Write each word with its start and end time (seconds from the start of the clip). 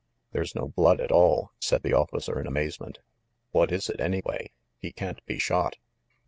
"There's 0.31 0.55
no 0.55 0.67
blood 0.67 0.99
at 0.99 1.11
all!" 1.11 1.51
said 1.59 1.83
the 1.83 1.93
officer 1.93 2.39
in 2.41 2.47
amaze 2.47 2.79
ment. 2.79 2.97
"What 3.51 3.71
is 3.71 3.87
it, 3.87 4.01
anyway? 4.01 4.49
He 4.79 4.91
can't 4.91 5.23
be 5.27 5.37
shot!" 5.37 5.75